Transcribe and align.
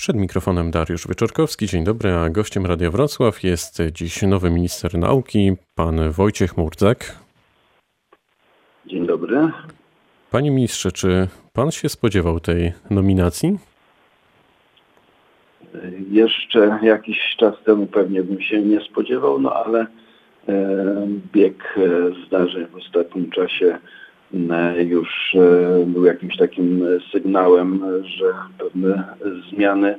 Przed 0.00 0.16
mikrofonem 0.16 0.70
Dariusz 0.70 1.06
Wyczorkowski. 1.06 1.66
Dzień 1.66 1.84
dobry, 1.84 2.12
a 2.12 2.30
gościem 2.30 2.66
Radia 2.66 2.90
Wrocław 2.90 3.42
jest 3.42 3.78
dziś 3.92 4.22
nowy 4.22 4.50
minister 4.50 4.98
nauki, 4.98 5.52
pan 5.74 6.10
Wojciech 6.10 6.56
Murdzak. 6.56 7.16
Dzień 8.86 9.06
dobry. 9.06 9.50
Panie 10.30 10.50
ministrze, 10.50 10.92
czy 10.92 11.28
pan 11.52 11.70
się 11.70 11.88
spodziewał 11.88 12.40
tej 12.40 12.72
nominacji? 12.90 13.58
Jeszcze 16.10 16.78
jakiś 16.82 17.36
czas 17.38 17.54
temu 17.64 17.86
pewnie 17.86 18.22
bym 18.22 18.40
się 18.40 18.62
nie 18.62 18.80
spodziewał, 18.80 19.40
no 19.40 19.52
ale 19.52 19.86
e, 20.48 21.06
bieg 21.32 21.74
e, 21.76 22.26
zdarzeń 22.26 22.66
w 22.66 22.76
ostatnim 22.76 23.30
czasie 23.30 23.78
już 24.86 25.36
był 25.86 26.04
jakimś 26.04 26.36
takim 26.36 26.82
sygnałem, 27.12 27.80
że 28.04 28.24
pewne 28.58 29.04
zmiany 29.50 29.98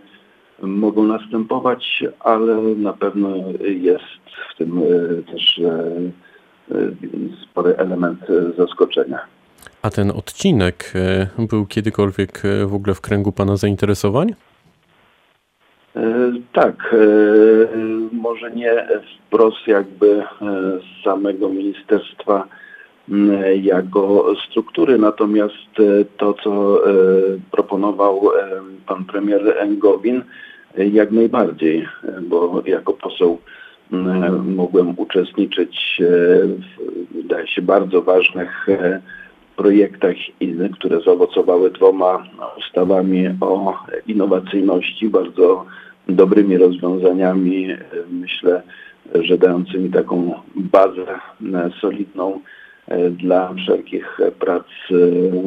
mogą 0.61 1.03
następować, 1.03 2.03
ale 2.19 2.55
na 2.61 2.93
pewno 2.93 3.35
jest 3.59 4.03
w 4.53 4.57
tym 4.57 4.81
też 5.31 5.61
spory 7.43 7.77
element 7.77 8.19
zaskoczenia. 8.57 9.19
A 9.81 9.89
ten 9.89 10.11
odcinek 10.11 10.93
był 11.49 11.65
kiedykolwiek 11.65 12.41
w 12.65 12.73
ogóle 12.73 12.93
w 12.93 13.01
kręgu 13.01 13.31
Pana 13.31 13.57
zainteresowań? 13.57 14.33
E, 15.95 16.31
tak, 16.53 16.93
e, 16.93 16.97
może 18.11 18.51
nie 18.51 18.87
wprost 19.27 19.67
jakby 19.67 20.07
e, 20.07 20.25
z 20.79 21.03
samego 21.03 21.49
ministerstwa 21.49 22.47
jako 23.61 24.33
struktury, 24.49 24.97
natomiast 24.97 25.67
to, 26.17 26.33
co 26.33 26.81
proponował 27.51 28.21
pan 28.87 29.05
premier 29.05 29.55
Gowin, 29.77 30.23
jak 30.77 31.11
najbardziej, 31.11 31.87
bo 32.21 32.63
jako 32.65 32.93
poseł 32.93 33.37
mogłem 34.43 34.93
uczestniczyć 34.97 35.97
w, 35.99 37.15
wydaje 37.15 37.47
się, 37.47 37.61
bardzo 37.61 38.01
ważnych 38.01 38.67
projektach, 39.55 40.15
które 40.73 41.01
zaowocowały 41.01 41.71
dwoma 41.71 42.23
ustawami 42.57 43.27
o 43.41 43.77
innowacyjności, 44.07 45.09
bardzo 45.09 45.65
dobrymi 46.07 46.57
rozwiązaniami, 46.57 47.67
myślę, 48.11 48.61
że 49.15 49.37
dającymi 49.37 49.89
taką 49.89 50.33
bazę 50.55 51.05
solidną 51.81 52.33
e, 52.35 52.60
dla 53.09 53.53
wszelkich 53.53 54.19
prac 54.39 54.65
e, 54.91 54.95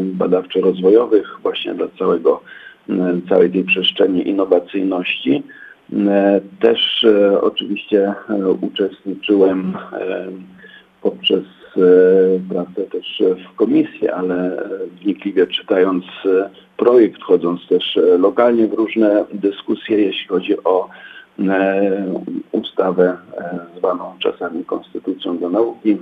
badawczo-rozwojowych, 0.04 1.38
właśnie 1.42 1.74
dla 1.74 1.86
całego, 1.98 2.40
całej 3.28 3.50
tej 3.50 3.64
przestrzeni 3.64 4.28
innowacyjności. 4.28 5.42
Też 6.60 7.04
e, 7.04 7.40
oczywiście 7.40 8.14
uczestniczyłem 8.60 9.76
poprzez 11.02 11.44
pracę 12.48 12.90
też 12.90 13.22
w 13.52 13.56
komisji, 13.56 14.08
ale 14.08 14.62
wnikliwie 15.02 15.46
czytając 15.46 16.04
projekt, 16.76 17.20
wchodząc 17.20 17.68
też 17.68 17.98
lokalnie 18.18 18.68
w 18.68 18.72
różne 18.72 19.24
dyskusje, 19.32 19.98
jeśli 19.98 20.28
chodzi 20.28 20.64
o 20.64 20.88
ustawę 22.52 23.16
zwaną 23.78 24.14
czasami 24.18 24.64
Konstytucją 24.64 25.38
do 25.38 25.50
Nauki, 25.50 25.96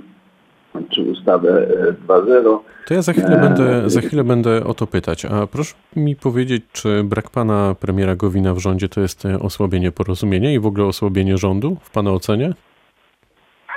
czy 0.89 1.01
ustawę 1.01 1.67
2.0. 2.07 2.59
To 2.87 2.93
ja 2.93 3.01
za 3.01 3.13
chwilę, 3.13 3.39
będę, 3.41 3.89
za 3.89 4.01
chwilę 4.01 4.23
będę 4.23 4.63
o 4.63 4.73
to 4.73 4.87
pytać. 4.87 5.25
A 5.25 5.47
proszę 5.47 5.73
mi 5.95 6.15
powiedzieć, 6.15 6.63
czy 6.73 7.03
brak 7.03 7.29
pana 7.29 7.75
premiera 7.79 8.15
Gowina 8.15 8.53
w 8.53 8.59
rządzie 8.59 8.89
to 8.89 9.01
jest 9.01 9.23
osłabienie 9.39 9.91
porozumienia 9.91 10.53
i 10.53 10.59
w 10.59 10.65
ogóle 10.65 10.85
osłabienie 10.85 11.37
rządu 11.37 11.77
w 11.81 11.91
pana 11.91 12.11
ocenie? 12.11 12.53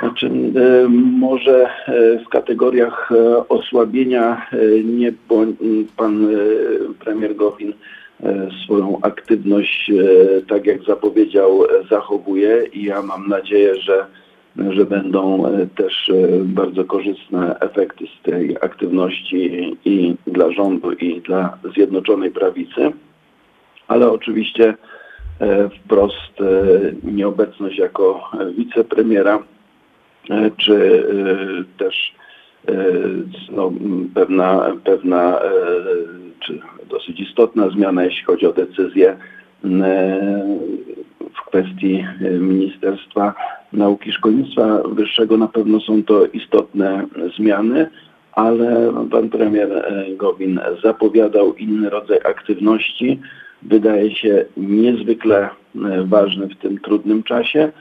Znaczy, 0.01 0.27
e, 0.27 0.89
może 1.19 1.67
e, 1.67 2.19
w 2.19 2.29
kategoriach 2.29 3.13
e, 3.13 3.49
osłabienia 3.49 4.47
nie, 4.85 5.13
bo 5.29 5.41
pan 5.97 6.29
premier 7.05 7.37
Gowin 7.37 7.73
swoją 8.65 8.99
aktywność, 9.03 9.93
tak 10.49 10.67
jak 10.67 10.83
zapowiedział, 10.83 11.61
zachowuje 11.91 12.67
i 12.73 12.85
ja 12.85 13.03
mam 13.03 13.29
nadzieję, 13.29 13.77
że, 13.77 14.07
że 14.71 14.85
będą 14.85 15.45
też 15.77 16.13
bardzo 16.45 16.85
korzystne 16.85 17.61
efekty 17.61 18.05
z 18.07 18.23
tej 18.23 18.57
aktywności 18.61 19.77
i 19.85 20.15
dla 20.27 20.53
rządu, 20.53 20.93
i 20.93 21.21
dla 21.21 21.59
Zjednoczonej 21.75 22.31
Prawicy. 22.31 22.93
Ale 23.89 24.11
oczywiście 24.11 24.75
wprost 25.85 26.33
nieobecność 27.05 27.79
jako 27.79 28.31
wicepremiera 28.57 29.43
E, 30.31 30.51
czy 30.57 31.07
e, 31.11 31.79
też 31.79 32.15
e, 32.69 32.73
no, 33.53 33.73
pewna, 34.15 34.73
pewna 34.85 35.39
czy 36.41 36.61
dosyć 36.91 37.21
istotna 37.21 37.71
zmiana, 37.71 38.05
jeśli 38.05 38.25
chodzi 38.25 38.47
o 38.47 38.53
decyzję 38.53 39.17
w 41.35 41.47
kwestii 41.47 42.05
Ministerstwa 42.41 43.35
Nauki 43.73 44.13
Szkolnictwa 44.13 44.83
Wyższego. 44.83 45.37
Na 45.37 45.49
pewno 45.49 45.81
są 45.81 46.03
to 46.03 46.27
istotne 46.27 47.07
zmiany, 47.37 47.91
ale 48.33 48.93
pan 49.11 49.29
premier 49.29 49.69
Gowin 50.17 50.61
zapowiadał 50.85 51.55
inny 51.55 51.91
rodzaj 51.91 52.19
aktywności. 52.25 53.21
Wydaje 53.63 54.15
się 54.15 54.45
niezwykle 54.57 55.49
ważny 56.05 56.49
w 56.49 56.57
tym 56.57 56.79
trudnym 56.79 57.23
czasie. 57.23 57.73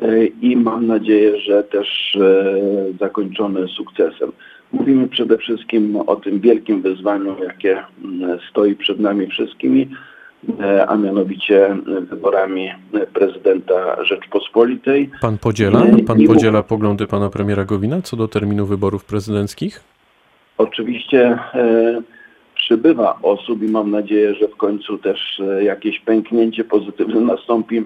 E, 0.00 0.26
i 0.26 0.56
mam 0.56 0.86
nadzieję, 0.86 1.40
że 1.40 1.64
też 1.64 2.16
e, 2.20 2.54
zakończone 3.00 3.68
sukcesem. 3.68 4.32
Mówimy 4.72 5.08
przede 5.08 5.38
wszystkim 5.38 5.96
o 5.96 6.16
tym 6.16 6.40
wielkim 6.40 6.82
wyzwaniu, 6.82 7.36
jakie 7.44 7.82
stoi 8.50 8.76
przed 8.76 9.00
nami 9.00 9.26
wszystkimi, 9.26 9.82
e, 9.82 10.17
a 10.88 10.96
mianowicie 10.96 11.76
wyborami 12.10 12.70
prezydenta 13.14 14.04
Rzeczpospolitej. 14.04 15.10
Pan 15.20 15.38
podziela, 15.38 15.82
pan 16.06 16.18
podziela 16.26 16.62
poglądy 16.62 17.06
pana 17.06 17.30
premiera 17.30 17.64
Gowina 17.64 18.02
co 18.02 18.16
do 18.16 18.28
terminu 18.28 18.66
wyborów 18.66 19.04
prezydenckich? 19.04 19.84
Oczywiście 20.58 21.38
przybywa 22.54 23.18
osób 23.22 23.62
i 23.62 23.68
mam 23.68 23.90
nadzieję, 23.90 24.34
że 24.34 24.48
w 24.48 24.56
końcu 24.56 24.98
też 24.98 25.42
jakieś 25.62 26.00
pęknięcie 26.00 26.64
pozytywne 26.64 27.20
nastąpi 27.20 27.84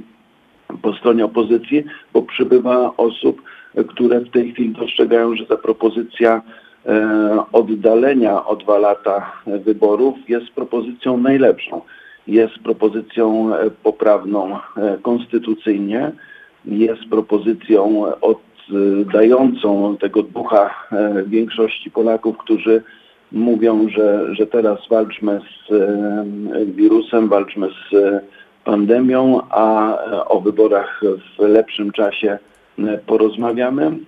po 0.82 0.94
stronie 0.94 1.24
opozycji, 1.24 1.84
bo 2.12 2.22
przybywa 2.22 2.96
osób, 2.96 3.42
które 3.88 4.20
w 4.20 4.30
tej 4.30 4.52
chwili 4.52 4.70
dostrzegają, 4.70 5.36
że 5.36 5.46
ta 5.46 5.56
propozycja 5.56 6.42
e, 6.86 7.44
oddalenia 7.52 8.44
o 8.46 8.56
dwa 8.56 8.78
lata 8.78 9.32
wyborów 9.46 10.14
jest 10.28 10.50
propozycją 10.50 11.16
najlepszą. 11.16 11.80
Jest 12.27 12.59
propozycją 12.59 13.55
e, 13.55 13.71
poprawną 13.71 14.56
e, 14.56 14.99
konstytucyjnie, 15.03 16.12
jest 16.65 17.05
propozycją 17.10 18.05
oddającą 18.21 19.97
tego 19.97 20.22
ducha 20.22 20.75
większości 21.27 21.91
Polaków, 21.91 22.38
którzy 22.38 22.82
mówią, 23.32 23.88
że, 23.88 24.34
że 24.34 24.47
teraz 24.47 24.78
walczmy 24.91 25.41
z 25.41 25.75
wirusem, 26.75 27.28
walczmy 27.28 27.69
z 27.69 27.94
pandemią, 28.65 29.41
a 29.50 29.97
e, 29.97 30.25
o 30.25 30.41
wyborach 30.41 31.00
w 31.38 31.43
lepszym 31.43 31.93
czasie 31.93 32.38
e, 32.78 32.99
porozmawiamy. 32.99 33.99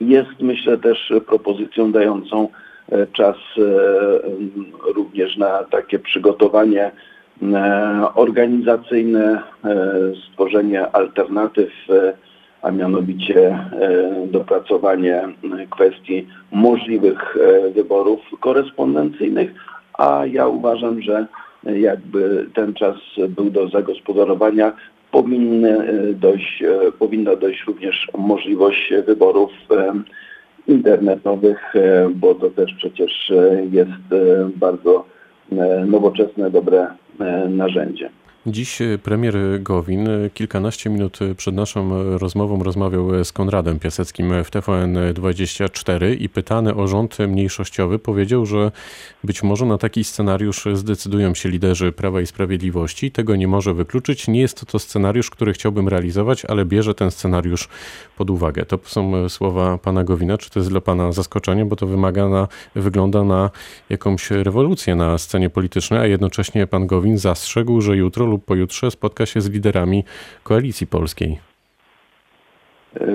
Jest 0.00 0.40
myślę 0.40 0.78
też 0.78 1.12
propozycją 1.26 1.92
dającą 1.92 2.48
e, 2.88 3.06
czas 3.06 3.36
również 4.94 5.36
na 5.36 5.64
takie 5.64 5.98
przygotowanie 5.98 6.90
organizacyjne, 8.14 9.42
stworzenie 10.30 10.90
alternatyw, 10.92 11.70
a 12.62 12.70
mianowicie 12.70 13.58
dopracowanie 14.26 15.22
kwestii 15.70 16.26
możliwych 16.52 17.36
wyborów 17.74 18.20
korespondencyjnych, 18.40 19.54
a 19.98 20.22
ja 20.26 20.46
uważam, 20.46 21.02
że 21.02 21.26
jakby 21.64 22.46
ten 22.54 22.74
czas 22.74 22.96
był 23.28 23.50
do 23.50 23.68
zagospodarowania, 23.68 24.72
powinny 25.10 25.78
e, 25.78 26.12
dojść, 26.12 26.62
e, 26.62 26.92
powinna 26.98 27.36
dojść 27.36 27.64
również 27.66 28.08
możliwość 28.18 28.92
wyborów 29.06 29.50
e, 29.70 29.92
internetowych, 30.68 31.74
bo 32.14 32.34
to 32.34 32.50
też 32.50 32.74
przecież 32.76 33.32
jest 33.70 33.90
bardzo 34.56 35.04
nowoczesne, 35.86 36.50
dobre 36.50 36.86
narzędzie. 37.48 38.10
Dziś 38.48 38.78
premier 39.02 39.34
Gowin 39.60 40.08
kilkanaście 40.34 40.90
minut 40.90 41.18
przed 41.36 41.54
naszą 41.54 41.90
rozmową 42.18 42.62
rozmawiał 42.62 43.24
z 43.24 43.32
Konradem 43.32 43.78
Piaseckim 43.78 44.44
w 44.44 44.50
TVN24 44.50 46.16
i 46.20 46.28
pytany 46.28 46.74
o 46.74 46.88
rząd 46.88 47.18
mniejszościowy 47.18 47.98
powiedział, 47.98 48.46
że 48.46 48.72
być 49.24 49.42
może 49.42 49.66
na 49.66 49.78
taki 49.78 50.04
scenariusz 50.04 50.66
zdecydują 50.72 51.34
się 51.34 51.48
liderzy 51.48 51.92
Prawa 51.92 52.20
i 52.20 52.26
Sprawiedliwości. 52.26 53.10
Tego 53.10 53.36
nie 53.36 53.48
może 53.48 53.74
wykluczyć. 53.74 54.28
Nie 54.28 54.40
jest 54.40 54.66
to 54.66 54.78
scenariusz, 54.78 55.30
który 55.30 55.52
chciałbym 55.52 55.88
realizować, 55.88 56.44
ale 56.44 56.64
bierze 56.64 56.94
ten 56.94 57.10
scenariusz 57.10 57.68
pod 58.16 58.30
uwagę. 58.30 58.66
To 58.66 58.78
są 58.84 59.28
słowa 59.28 59.78
pana 59.78 60.04
Gowina. 60.04 60.38
Czy 60.38 60.50
to 60.50 60.60
jest 60.60 60.70
dla 60.70 60.80
pana 60.80 61.12
zaskoczenie, 61.12 61.64
bo 61.64 61.76
to 61.76 61.86
wymaga 61.86 62.28
na, 62.28 62.48
wygląda 62.74 63.24
na 63.24 63.50
jakąś 63.90 64.30
rewolucję 64.30 64.96
na 64.96 65.18
scenie 65.18 65.50
politycznej, 65.50 66.00
a 66.00 66.06
jednocześnie 66.06 66.66
pan 66.66 66.86
Gowin 66.86 67.18
zastrzegł, 67.18 67.80
że 67.80 67.96
jutro 67.96 68.35
pojutrze 68.38 68.90
spotka 68.90 69.26
się 69.26 69.40
z 69.40 69.50
liderami 69.50 70.04
koalicji 70.42 70.86
polskiej. 70.86 71.38
E, 73.00 73.06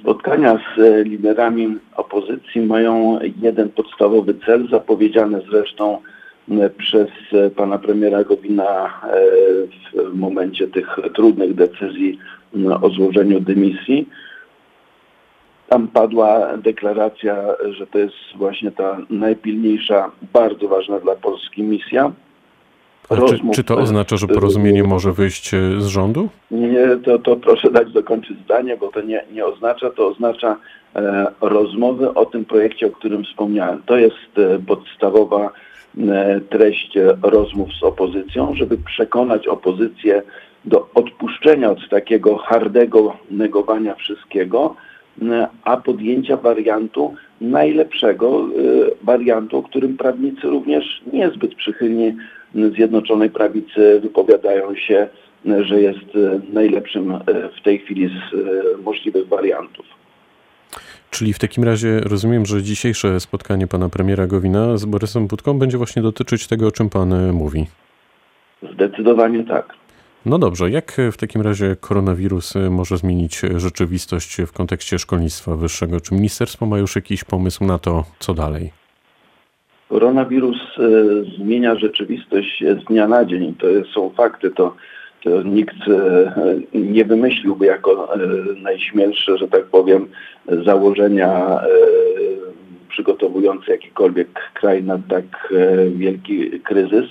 spotkania 0.00 0.58
z 0.76 1.06
liderami 1.06 1.78
opozycji 1.96 2.60
mają 2.60 3.18
jeden 3.42 3.68
podstawowy 3.68 4.34
cel, 4.46 4.68
zapowiedziany 4.70 5.42
zresztą 5.50 5.98
przez 6.78 7.08
pana 7.56 7.78
premiera 7.78 8.24
Gowina 8.24 9.00
e, 9.96 10.10
w 10.10 10.14
momencie 10.14 10.66
tych 10.66 10.96
trudnych 11.14 11.54
decyzji 11.54 12.18
o 12.82 12.90
złożeniu 12.90 13.40
dymisji. 13.40 14.08
Tam 15.68 15.88
padła 15.88 16.56
deklaracja, 16.56 17.36
że 17.70 17.86
to 17.86 17.98
jest 17.98 18.14
właśnie 18.36 18.70
ta 18.70 18.98
najpilniejsza, 19.10 20.10
bardzo 20.32 20.68
ważna 20.68 21.00
dla 21.00 21.16
Polski 21.16 21.62
misja. 21.62 22.12
Czy, 23.08 23.38
czy, 23.54 23.64
to 23.64 23.76
oznacza, 23.76 24.16
że 24.16 24.26
porozumienie 24.26 24.84
może 24.84 25.12
wyjść 25.12 25.54
e, 25.54 25.80
z 25.80 25.86
rządu? 25.86 26.28
Nie, 26.50 26.86
to, 27.04 27.18
to 27.18 27.36
proszę 27.36 27.70
dać 27.70 27.92
dokończyć 27.92 28.38
zdanie, 28.44 28.76
bo 28.76 28.88
to 28.88 29.00
nie, 29.00 29.24
nie 29.32 29.46
oznacza, 29.46 29.90
to 29.90 30.06
oznacza 30.08 30.56
e, 30.96 31.26
rozmowy 31.40 32.14
o 32.14 32.26
tym 32.26 32.44
projekcie, 32.44 32.86
o 32.86 32.90
którym 32.90 33.24
wspomniałem. 33.24 33.82
To 33.86 33.96
jest 33.96 34.38
e, 34.38 34.58
podstawowa 34.58 35.50
e, 35.98 36.40
treść 36.40 36.98
rozmów 37.22 37.68
z 37.80 37.82
opozycją, 37.82 38.54
żeby 38.54 38.78
przekonać 38.78 39.48
opozycję 39.48 40.22
do 40.64 40.88
odpuszczenia 40.94 41.70
od 41.70 41.88
takiego 41.88 42.36
hardego 42.36 43.16
negowania 43.30 43.94
wszystkiego, 43.94 44.76
e, 45.22 45.48
a 45.64 45.76
podjęcia 45.76 46.36
wariantu 46.36 47.14
najlepszego, 47.40 48.28
e, 48.28 49.04
wariantu, 49.04 49.58
o 49.58 49.62
którym 49.62 49.96
prawnicy 49.96 50.46
również 50.46 51.02
niezbyt 51.12 51.54
przychylnie 51.54 52.16
Zjednoczonej 52.74 53.30
Prawicy 53.30 54.00
wypowiadają 54.00 54.76
się, 54.76 55.08
że 55.60 55.80
jest 55.80 56.06
najlepszym 56.52 57.18
w 57.60 57.64
tej 57.64 57.78
chwili 57.78 58.08
z 58.08 58.34
możliwych 58.84 59.28
wariantów. 59.28 59.86
Czyli 61.10 61.32
w 61.32 61.38
takim 61.38 61.64
razie 61.64 62.00
rozumiem, 62.00 62.46
że 62.46 62.62
dzisiejsze 62.62 63.20
spotkanie 63.20 63.66
pana 63.66 63.88
premiera 63.88 64.26
Gowina 64.26 64.76
z 64.76 64.84
Borysem 64.84 65.26
Budką 65.26 65.58
będzie 65.58 65.78
właśnie 65.78 66.02
dotyczyć 66.02 66.46
tego, 66.46 66.66
o 66.66 66.72
czym 66.72 66.90
pan 66.90 67.32
mówi. 67.32 67.66
Zdecydowanie 68.74 69.44
tak. 69.44 69.74
No 70.26 70.38
dobrze, 70.38 70.70
jak 70.70 70.96
w 71.12 71.16
takim 71.16 71.42
razie 71.42 71.76
koronawirus 71.80 72.54
może 72.70 72.96
zmienić 72.96 73.40
rzeczywistość 73.56 74.36
w 74.46 74.52
kontekście 74.52 74.98
szkolnictwa 74.98 75.56
wyższego? 75.56 76.00
Czy 76.00 76.14
ministerstwo 76.14 76.66
ma 76.66 76.78
już 76.78 76.96
jakiś 76.96 77.24
pomysł 77.24 77.64
na 77.64 77.78
to, 77.78 78.04
co 78.18 78.34
dalej? 78.34 78.83
Koronawirus 79.88 80.56
e, 80.78 80.82
zmienia 81.38 81.76
rzeczywistość 81.76 82.64
z 82.80 82.84
dnia 82.84 83.08
na 83.08 83.24
dzień. 83.24 83.54
To 83.54 83.66
są 83.94 84.10
fakty, 84.10 84.50
to, 84.50 84.74
to 85.24 85.42
nikt 85.42 85.88
e, 85.88 86.34
nie 86.74 87.04
wymyśliłby 87.04 87.66
jako 87.66 88.14
e, 88.14 88.18
najśmielsze, 88.62 89.38
że 89.38 89.48
tak 89.48 89.64
powiem, 89.64 90.08
założenia 90.64 91.60
przygotowujące 92.88 93.72
jakikolwiek 93.72 94.28
kraj 94.54 94.82
na 94.82 94.98
tak 95.08 95.54
wielki 95.94 96.60
kryzys. 96.60 97.04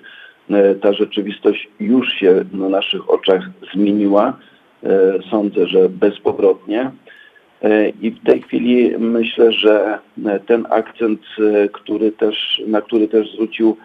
Ta 0.82 0.94
rzeczywistość 0.94 1.70
już 1.80 2.14
się 2.14 2.46
na 2.54 2.70
naszych 2.70 3.10
oczach 3.10 3.42
zmieniła. 3.74 4.38
Sądzę, 5.30 5.68
że 5.68 5.90
bezpowrotnie. 5.90 6.92
E, 7.64 7.90
I 7.90 8.12
w 8.12 8.24
tej 8.24 8.42
chwili 8.42 8.98
myślę, 8.98 9.52
że 9.52 10.00
e, 10.26 10.40
ten 10.40 10.66
akcent, 10.70 11.22
e, 11.40 11.70
który 11.70 12.12
też, 12.12 12.62
na 12.68 12.82
który 12.82 13.08
też 13.08 13.34
zwrócił 13.34 13.78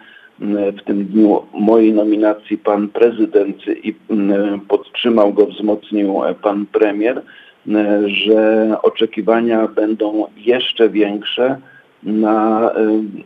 w 0.79 0.83
tym 0.85 1.05
dniu 1.05 1.41
mojej 1.53 1.93
nominacji 1.93 2.57
pan 2.57 2.89
prezydent 2.89 3.57
i 3.83 3.95
podtrzymał 4.67 5.33
go, 5.33 5.45
wzmocnił 5.45 6.21
pan 6.41 6.65
premier, 6.65 7.21
że 8.05 8.77
oczekiwania 8.81 9.67
będą 9.67 10.25
jeszcze 10.37 10.89
większe 10.89 11.57
na 12.03 12.71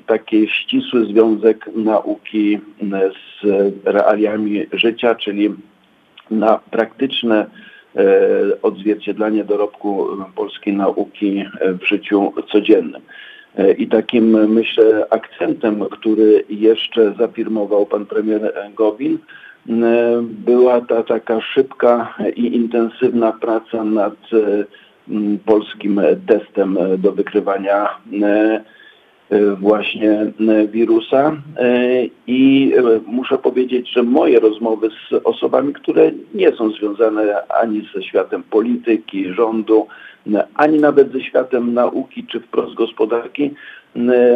taki 0.06 0.48
ścisły 0.48 1.06
związek 1.06 1.70
nauki 1.76 2.60
z 3.44 3.46
realiami 3.86 4.60
życia, 4.60 4.78
życia, 4.78 5.16
czyli 5.16 5.50
na 6.32 6.60
praktyczne 6.72 7.46
E, 7.96 8.62
odzwierciedlanie 8.62 9.44
dorobku 9.44 10.08
polskiej 10.36 10.74
nauki 10.74 11.46
w 11.62 11.88
życiu 11.88 12.34
codziennym. 12.52 13.02
E, 13.58 13.72
I 13.72 13.88
takim, 13.88 14.54
myślę, 14.54 15.06
akcentem, 15.10 15.86
który 15.92 16.44
jeszcze 16.50 17.14
zafirmował 17.20 17.86
pan 17.86 18.06
premier 18.06 18.54
Gowin, 18.76 19.18
e, 19.70 20.22
była 20.24 20.82
ta 20.82 21.04
taka 21.04 21.42
szybka 21.42 22.14
i 22.36 22.56
intensywna 22.56 23.32
praca 23.32 23.84
nad 23.84 24.16
polskim 25.46 26.02
testem 26.28 26.78
do 26.98 27.12
wykrywania 27.12 27.90
E, 28.24 28.64
właśnie 29.60 30.12
e, 30.12 30.68
wirusa 30.68 31.38
e, 31.58 32.06
i 32.28 32.74
muszę 33.06 33.38
powiedzieć, 33.38 33.94
że 33.94 34.04
moje 34.04 34.40
rozmowy 34.40 34.90
z 34.90 35.14
osobami, 35.24 35.74
które 35.74 36.12
nie 36.34 36.52
są 36.52 36.72
związane 36.72 37.48
ani 37.48 37.88
ze 37.96 38.04
światem 38.04 38.44
polityki, 38.44 39.34
rządu, 39.34 39.88
ani 40.56 40.80
nawet 40.80 41.12
ze 41.12 41.22
światem 41.22 41.74
nauki 41.74 42.26
czy 42.28 42.40
wprost 42.40 42.74
gospodarki, 42.74 43.52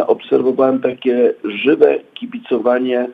obserwowałem 0.07 0.81
takie 0.81 1.33
żywe 1.43 1.99
kibicowanie 2.13 3.09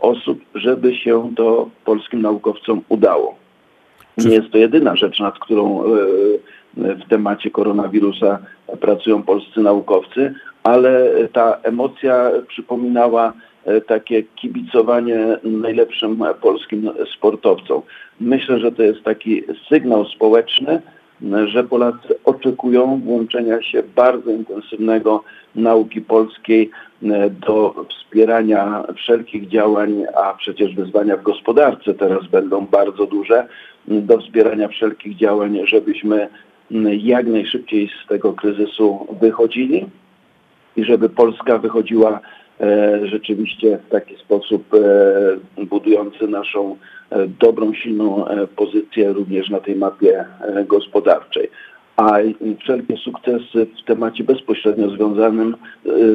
osób, 0.00 0.40
żeby 0.54 0.96
się 0.96 1.32
to 1.36 1.70
polskim 1.84 2.22
naukowcom 2.22 2.82
udało. 2.88 3.34
Nie 4.18 4.34
jest 4.34 4.50
to 4.50 4.58
jedyna 4.58 4.96
rzecz, 4.96 5.20
nad 5.20 5.38
którą 5.38 5.82
w 6.76 7.08
temacie 7.08 7.50
koronawirusa 7.50 8.38
pracują 8.80 9.22
polscy 9.22 9.60
naukowcy, 9.60 10.34
ale 10.64 11.10
ta 11.32 11.58
emocja 11.62 12.30
przypominała 12.48 13.32
e, 13.64 13.80
takie 13.80 14.22
kibicowanie 14.22 15.38
najlepszym 15.42 16.24
polskim 16.40 16.90
sportowcom. 17.16 17.82
Myślę, 18.20 18.60
że 18.60 18.72
to 18.72 18.82
jest 18.82 19.02
taki 19.02 19.42
sygnał 19.68 20.04
społeczny, 20.04 20.82
że 21.46 21.64
Polacy 21.64 22.14
oczekują 22.24 23.00
włączenia 23.04 23.62
się 23.62 23.82
bardzo 23.96 24.30
intensywnego 24.30 25.24
nauki 25.54 26.00
polskiej 26.00 26.70
e, 27.02 27.30
do 27.30 27.86
wspierania 27.90 28.84
wszelkich 28.96 29.48
działań, 29.48 30.04
a 30.16 30.34
przecież 30.34 30.74
wyzwania 30.74 31.16
w 31.16 31.22
gospodarce 31.22 31.94
teraz 31.94 32.26
będą 32.26 32.66
bardzo 32.66 33.06
duże, 33.06 33.48
do 33.88 34.18
wspierania 34.18 34.68
wszelkich 34.68 35.16
działań, 35.16 35.60
żebyśmy 35.64 36.28
jak 36.98 37.26
najszybciej 37.26 37.90
z 38.04 38.08
tego 38.08 38.32
kryzysu 38.32 39.06
wychodzili 39.20 39.86
i 40.76 40.84
żeby 40.84 41.08
Polska 41.08 41.58
wychodziła 41.58 42.20
e, 42.60 43.00
rzeczywiście 43.06 43.78
w 43.86 43.90
taki 43.90 44.16
sposób 44.16 44.74
e, 44.74 45.64
budujący 45.64 46.28
naszą 46.28 46.76
e, 47.10 47.26
dobrą, 47.40 47.74
silną 47.74 48.24
pozycję 48.56 49.12
również 49.12 49.50
na 49.50 49.60
tej 49.60 49.76
mapie 49.76 50.24
gospodarczej. 50.66 51.50
A 51.96 52.18
wszelkie 52.60 52.96
sukcesy 52.96 53.66
w 53.82 53.86
temacie 53.86 54.24
bezpośrednio 54.24 54.90
związanym 54.90 55.56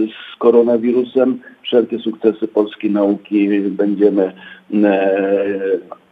z 0.07 0.37
koronawirusem, 0.39 1.39
wszelkie 1.63 1.99
sukcesy 1.99 2.47
polskiej 2.47 2.91
nauki 2.91 3.61
będziemy 3.61 4.33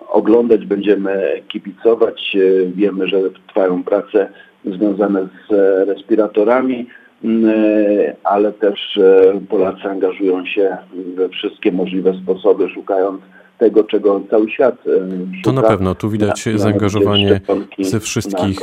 oglądać, 0.09 0.65
będziemy 0.65 1.41
kibicować. 1.47 2.37
Wiemy, 2.75 3.07
że 3.07 3.17
trwają 3.47 3.83
prace 3.83 4.29
związane 4.65 5.27
z 5.49 5.53
respiratorami. 5.89 6.87
Mm, 7.23 7.49
e, 7.49 8.15
ale 8.23 8.53
też 8.53 8.97
e, 8.97 9.41
Polacy 9.49 9.83
angażują 9.83 10.45
się 10.45 10.77
we 11.15 11.29
wszystkie 11.29 11.71
możliwe 11.71 12.13
sposoby, 12.23 12.69
szukając 12.69 13.21
tego, 13.57 13.83
czego 13.83 14.21
cały 14.29 14.49
świat 14.51 14.75
e, 14.87 14.99
szuka. 15.35 15.43
To 15.43 15.51
na 15.51 15.61
pewno, 15.61 15.95
tu 15.95 16.09
widać 16.09 16.45
na, 16.45 16.57
zaangażowanie 16.57 17.41
ze 17.79 17.99
wszystkich 17.99 18.59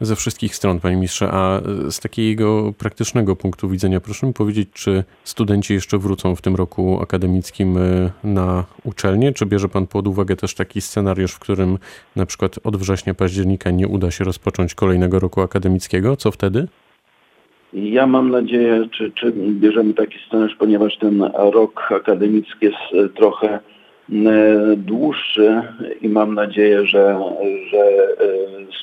ze 0.00 0.16
wszystkich 0.16 0.56
stron, 0.56 0.80
panie 0.80 0.96
ministrze, 0.96 1.28
a 1.32 1.60
z 1.90 2.00
takiego 2.00 2.72
praktycznego 2.78 3.36
punktu 3.36 3.68
widzenia 3.68 4.00
proszę 4.00 4.26
mi 4.26 4.32
powiedzieć, 4.32 4.68
czy 4.72 5.04
studenci 5.24 5.74
jeszcze 5.74 5.98
wrócą 5.98 6.36
w 6.36 6.42
tym 6.42 6.56
roku 6.56 6.98
akademickim 7.02 7.76
y, 7.76 8.10
na 8.24 8.64
uczelnię, 8.84 9.32
czy 9.32 9.46
bierze 9.46 9.68
pan 9.68 9.86
pod 9.86 10.06
uwagę 10.06 10.36
też 10.36 10.54
taki 10.54 10.80
scenariusz, 10.80 11.32
w 11.32 11.38
którym 11.38 11.78
na 12.16 12.26
przykład 12.26 12.58
od 12.64 12.76
września, 12.76 13.14
października 13.14 13.70
nie 13.70 13.88
uda 13.88 14.10
się 14.10 14.24
rozpocząć 14.24 14.74
kolejnego 14.74 15.18
roku 15.18 15.40
akademickiego? 15.40 16.16
Co 16.16 16.30
wtedy? 16.30 16.68
Ja 17.72 18.06
mam 18.06 18.30
nadzieję, 18.30 18.88
czy, 18.90 19.12
czy 19.12 19.32
bierzemy 19.32 19.94
taki 19.94 20.18
scenariusz, 20.26 20.56
ponieważ 20.58 20.96
ten 20.96 21.30
rok 21.34 21.92
akademicki 21.92 22.66
jest 22.66 22.76
e, 22.92 23.08
trochę 23.08 23.48
e, 23.48 23.60
dłuższy 24.76 25.62
i 26.00 26.08
mam 26.08 26.34
nadzieję, 26.34 26.86
że, 26.86 27.20
że 27.70 27.78
e, 27.78 28.16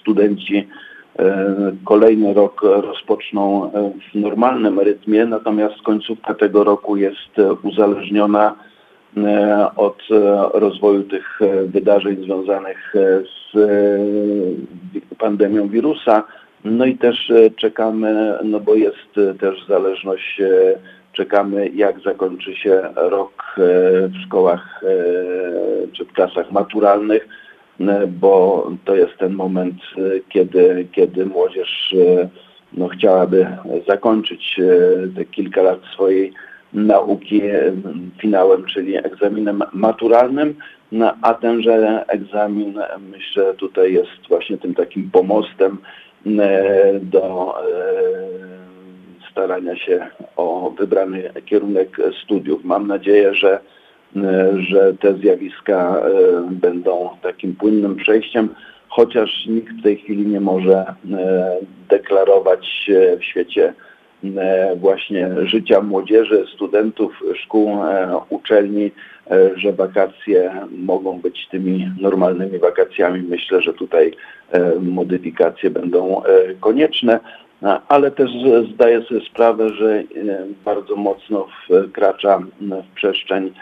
studenci 0.01 0.67
kolejny 1.85 2.33
rok 2.33 2.61
rozpoczną 2.61 3.71
w 4.11 4.15
normalnym 4.15 4.79
rytmie, 4.79 5.25
natomiast 5.25 5.81
końcówka 5.81 6.33
tego 6.33 6.63
roku 6.63 6.97
jest 6.97 7.37
uzależniona 7.63 8.55
od 9.75 10.01
rozwoju 10.53 11.03
tych 11.03 11.39
wydarzeń 11.65 12.23
związanych 12.23 12.93
z 13.53 13.57
pandemią 15.17 15.67
wirusa. 15.67 16.23
No 16.65 16.85
i 16.85 16.97
też 16.97 17.29
e, 17.31 17.51
czekamy, 17.51 18.33
no 18.43 18.59
bo 18.59 18.75
jest 18.75 19.17
e, 19.17 19.33
też 19.33 19.65
zależność, 19.67 20.41
e, 20.41 20.77
czekamy 21.13 21.69
jak 21.69 21.99
zakończy 21.99 22.55
się 22.55 22.81
rok 22.95 23.55
w 23.57 24.25
szkołach 24.25 24.81
czy 25.93 26.05
w 26.05 26.13
klasach 26.13 26.51
maturalnych, 26.51 27.27
bo 28.07 28.67
to 28.85 28.95
jest 28.95 29.17
ten 29.17 29.33
moment, 29.33 29.75
kiedy, 30.29 30.87
kiedy 30.91 31.25
młodzież 31.25 31.95
no, 32.73 32.87
chciałaby 32.87 33.47
zakończyć 33.87 34.59
te 35.15 35.25
kilka 35.25 35.61
lat 35.61 35.79
swojej 35.93 36.33
nauki 36.73 37.41
finałem, 38.21 38.65
czyli 38.65 38.97
egzaminem 38.97 39.63
maturalnym, 39.73 40.55
no, 40.91 41.13
a 41.21 41.33
tenże 41.33 42.05
egzamin 42.07 42.79
myślę 43.11 43.53
tutaj 43.53 43.93
jest 43.93 44.27
właśnie 44.29 44.57
tym 44.57 44.75
takim 44.75 45.09
pomostem 45.11 45.77
do 47.01 47.55
e, 47.59 47.65
starania 49.31 49.75
się 49.75 50.07
o 50.35 50.71
wybrany 50.77 51.31
kierunek 51.45 51.97
studiów. 52.23 52.63
Mam 52.63 52.87
nadzieję, 52.87 53.33
że, 53.35 53.59
e, 54.15 54.61
że 54.61 54.93
te 54.93 55.13
zjawiska 55.13 56.01
będą 56.49 57.09
takim 57.21 57.55
płynnym 57.55 57.95
przejściem, 57.95 58.49
chociaż 58.87 59.45
nikt 59.45 59.73
w 59.73 59.83
tej 59.83 59.97
chwili 59.97 60.25
nie 60.27 60.39
może 60.39 60.85
deklarować 61.89 62.91
w 63.19 63.23
świecie 63.23 63.73
właśnie 64.75 65.29
życia 65.43 65.81
młodzieży, 65.81 66.45
studentów, 66.53 67.19
szkół, 67.35 67.77
uczelni, 68.29 68.91
że 69.55 69.73
wakacje 69.73 70.51
mogą 70.71 71.21
być 71.21 71.47
tymi 71.51 71.91
normalnymi 72.01 72.59
wakacjami. 72.59 73.21
Myślę, 73.21 73.61
że 73.61 73.73
tutaj 73.73 74.11
E, 74.51 74.79
modyfikacje 74.79 75.69
będą 75.69 76.23
e, 76.23 76.53
konieczne, 76.59 77.19
ale 77.87 78.11
też 78.11 78.31
zdaję 78.73 79.01
sobie 79.01 79.21
sprawę, 79.21 79.69
że 79.69 79.95
e, 79.95 80.03
bardzo 80.65 80.95
mocno 80.95 81.47
wkracza 81.87 82.39
w 82.61 82.95
przestrzeń 82.95 83.53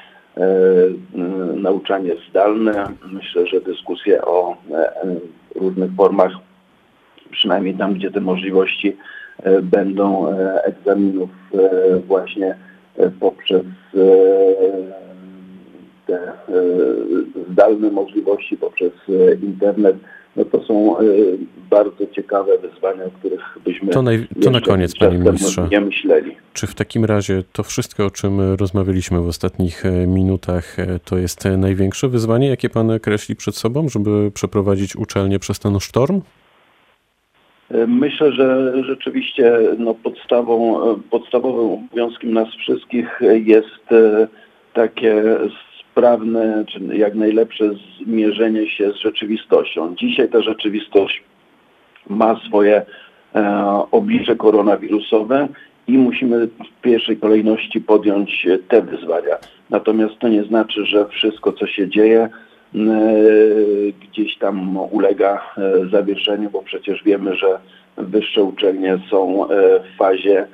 nauczanie 1.55 2.11
zdalne. 2.29 2.87
Myślę, 3.11 3.47
że 3.47 3.61
dyskusje 3.61 4.21
o 4.21 4.57
różnych 5.55 5.91
formach, 5.97 6.31
przynajmniej 7.31 7.73
tam, 7.73 7.93
gdzie 7.93 8.11
te 8.11 8.21
możliwości 8.21 8.97
będą 9.61 10.27
egzaminów 10.63 11.29
właśnie 12.07 12.57
poprzez 13.19 13.63
te 16.07 16.33
zdalne 17.51 17.91
możliwości, 17.91 18.57
poprzez 18.57 18.91
internet, 19.41 19.95
no 20.35 20.45
to 20.45 20.63
są 20.63 20.99
e, 20.99 21.03
bardzo 21.69 22.07
ciekawe 22.07 22.57
wyzwania, 22.57 23.05
o 23.05 23.11
których 23.19 23.57
byśmy 23.65 23.91
to, 23.91 24.01
naj, 24.01 24.27
to 24.43 24.51
na 24.51 24.61
koniec, 24.61 24.97
panie 24.99 25.17
ministrze. 25.17 25.67
nie 25.71 25.81
myśleli. 25.81 26.35
Czy 26.53 26.67
w 26.67 26.75
takim 26.75 27.05
razie 27.05 27.43
to 27.53 27.63
wszystko, 27.63 28.05
o 28.05 28.11
czym 28.11 28.55
rozmawialiśmy 28.55 29.21
w 29.21 29.27
ostatnich 29.27 29.85
e, 29.85 30.07
minutach, 30.07 30.79
e, 30.79 30.99
to 31.05 31.17
jest 31.17 31.45
największe 31.57 32.07
wyzwanie, 32.07 32.47
jakie 32.47 32.69
pan 32.69 32.99
kreśli 32.99 33.35
przed 33.35 33.55
sobą, 33.55 33.89
żeby 33.89 34.31
przeprowadzić 34.31 34.95
uczelnię 34.95 35.39
przez 35.39 35.59
ten 35.59 35.79
sztorm? 35.79 36.21
Myślę, 37.87 38.31
że 38.31 38.73
rzeczywiście 38.83 39.57
no, 39.77 39.93
podstawą, 39.93 40.79
podstawowym 41.11 41.65
obowiązkiem 41.65 42.33
nas 42.33 42.47
wszystkich 42.49 43.19
jest 43.45 43.85
takie 44.73 45.23
sprawne, 45.93 46.65
czy 46.67 46.97
jak 46.97 47.15
najlepsze 47.15 47.65
zmierzenie 48.05 48.69
się 48.69 48.91
z 48.91 48.95
rzeczywistością. 48.95 49.95
Dzisiaj 49.95 50.29
ta 50.29 50.41
rzeczywistość 50.41 51.23
ma 52.09 52.39
swoje 52.47 52.81
e, 53.35 53.83
oblicze 53.91 54.35
koronawirusowe 54.35 55.47
i 55.87 55.97
musimy 55.97 56.47
w 56.47 56.81
pierwszej 56.81 57.17
kolejności 57.17 57.81
podjąć 57.81 58.47
te 58.67 58.81
wyzwania. 58.81 59.37
Natomiast 59.69 60.19
to 60.19 60.27
nie 60.27 60.43
znaczy, 60.43 60.85
że 60.85 61.07
wszystko, 61.07 61.53
co 61.53 61.67
się 61.67 61.89
dzieje, 61.89 62.19
e, 62.21 62.29
gdzieś 64.01 64.37
tam 64.37 64.77
ulega 64.77 65.41
e, 65.57 65.89
zawieszeniu, 65.91 66.49
bo 66.49 66.61
przecież 66.61 67.03
wiemy, 67.03 67.35
że 67.35 67.59
wyższe 67.97 68.43
uczelnie 68.43 68.99
są 69.09 69.49
e, 69.49 69.79
w 69.79 69.97
fazie 69.97 70.47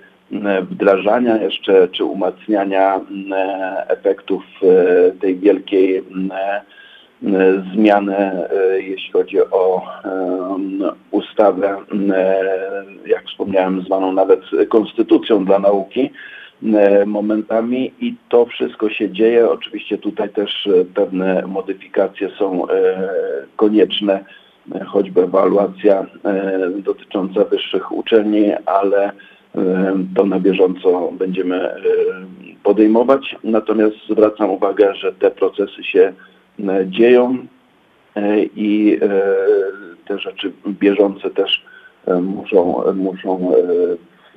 wdrażania 0.62 1.38
jeszcze 1.38 1.88
czy 1.88 2.04
umacniania 2.04 3.02
e, 3.32 3.86
efektów 3.88 4.44
e, 4.64 5.12
tej 5.12 5.40
wielkiej 5.40 6.04
zmiany, 7.74 8.32
jeśli 8.78 9.12
chodzi 9.12 9.40
o 9.42 9.86
ustawę, 11.12 11.78
jak 13.06 13.26
wspomniałem, 13.26 13.82
zwaną 13.82 14.12
nawet 14.12 14.42
konstytucją 14.70 15.46
dla 15.46 15.60
nauki 15.60 16.12
momentami 17.06 17.94
i 18.00 18.16
to 18.30 18.46
wszystko 18.46 18.90
się 18.90 19.12
dzieje. 19.12 19.50
Oczywiście 19.50 19.98
tutaj 19.98 20.30
też 20.30 20.70
pewne 20.96 21.44
modyfikacje 21.48 22.30
są 22.30 22.68
konieczne, 23.56 24.24
choćby 24.86 25.24
ewaluacja 25.24 26.06
dotycząca 26.78 27.46
wyższych 27.46 27.92
uczelni, 27.92 28.52
ale 28.66 29.12
to 30.16 30.26
na 30.26 30.40
bieżąco 30.40 31.12
będziemy 31.12 31.70
podejmować. 32.64 33.36
Natomiast 33.44 33.96
zwracam 34.10 34.50
uwagę, 34.50 34.96
że 34.96 35.14
te 35.14 35.32
procesy 35.32 35.84
się 35.84 36.14
dzieją 36.86 37.38
i 38.56 39.00
te 40.08 40.20
rzeczy 40.20 40.52
bieżące 40.68 41.30
też 41.30 41.66
muszą, 42.22 42.84
muszą 42.96 43.52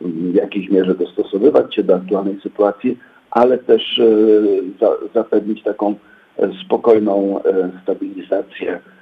w 0.01 0.35
jakiejś 0.35 0.71
mierze 0.71 0.95
dostosowywać 0.95 1.75
się 1.75 1.83
do 1.83 1.95
aktualnej 1.95 2.41
sytuacji, 2.41 2.99
ale 3.31 3.59
też 3.59 4.01
zapewnić 5.15 5.63
taką 5.63 5.95
spokojną 6.65 7.41
stabilizację 7.83 8.79
E, 8.79 9.02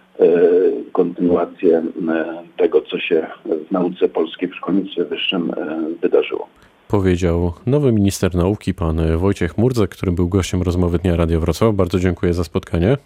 kontynuację 0.93 1.79
e, 1.79 2.43
tego, 2.57 2.83
co 2.83 2.99
się 2.99 3.27
w 3.69 3.71
nauce 3.71 4.09
polskiej 4.09 4.49
w 4.49 4.55
szkolnictwie 4.55 5.05
wyższym 5.05 5.51
e, 5.57 5.81
wydarzyło. 6.03 6.49
Powiedział 6.89 7.53
nowy 7.67 7.93
minister 7.93 8.35
nauki, 8.35 8.75
pan 8.75 9.17
Wojciech 9.17 9.59
Murdzek, 9.59 9.91
który 9.91 10.13
był 10.13 10.29
gościem 10.29 10.63
rozmowy 10.63 10.99
Dnia 10.99 11.17
Radio 11.17 11.41
Wrocław. 11.41 11.75
Bardzo 11.75 11.99
dziękuję 11.99 12.33
za 12.35 12.45
spotkanie. 12.45 12.97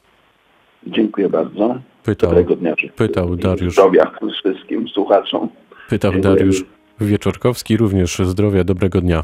Dziękuję 0.87 1.29
bardzo. 1.29 1.79
Pytał, 2.05 2.31
Dobrego 2.31 2.57
dnia. 2.57 2.75
Pytał 2.97 3.37
Dariusz. 3.37 3.73
Zdrowia 3.73 4.13
wszystkim 4.41 4.89
słuchaczom. 4.89 5.49
Pytał 5.89 6.13
Dziękuję. 6.13 6.35
Dariusz 6.35 6.65
Wieczorkowski, 7.01 7.77
również 7.77 8.19
zdrowia, 8.19 8.65
dobrego 8.65 9.01
dnia. 9.01 9.23